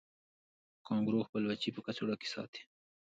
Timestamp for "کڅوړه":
1.85-2.15